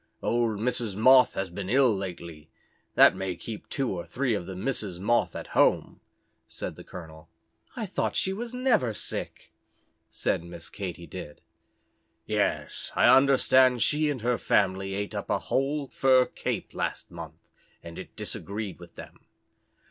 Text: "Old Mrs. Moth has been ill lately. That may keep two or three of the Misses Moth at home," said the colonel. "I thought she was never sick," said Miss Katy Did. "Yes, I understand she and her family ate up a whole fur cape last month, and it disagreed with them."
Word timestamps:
"Old 0.23 0.57
Mrs. 0.59 0.95
Moth 0.95 1.35
has 1.35 1.51
been 1.51 1.69
ill 1.69 1.95
lately. 1.95 2.49
That 2.95 3.15
may 3.15 3.35
keep 3.35 3.69
two 3.69 3.91
or 3.91 4.03
three 4.07 4.33
of 4.33 4.47
the 4.47 4.55
Misses 4.55 4.99
Moth 4.99 5.35
at 5.35 5.49
home," 5.53 5.99
said 6.47 6.75
the 6.75 6.83
colonel. 6.83 7.29
"I 7.75 7.85
thought 7.85 8.15
she 8.15 8.33
was 8.33 8.51
never 8.51 8.95
sick," 8.95 9.51
said 10.09 10.43
Miss 10.43 10.71
Katy 10.71 11.05
Did. 11.05 11.39
"Yes, 12.25 12.91
I 12.95 13.15
understand 13.15 13.83
she 13.83 14.09
and 14.09 14.23
her 14.23 14.39
family 14.39 14.95
ate 14.95 15.13
up 15.13 15.29
a 15.29 15.37
whole 15.37 15.89
fur 15.89 16.25
cape 16.25 16.73
last 16.73 17.11
month, 17.11 17.37
and 17.83 17.99
it 17.99 18.15
disagreed 18.15 18.79
with 18.79 18.95
them." 18.95 19.19